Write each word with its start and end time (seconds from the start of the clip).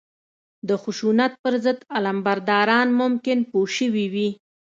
د 0.67 0.69
خشونت 0.83 1.31
پر 1.43 1.53
ضد 1.65 1.79
علمبرداران 1.95 2.87
ممکن 3.01 3.37
پوه 3.51 3.67
شوي 3.77 4.05
وي 4.13 4.29